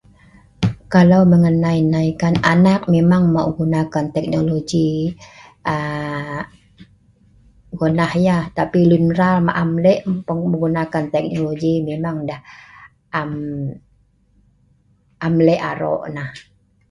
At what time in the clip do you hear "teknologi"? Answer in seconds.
4.15-4.91, 11.15-11.73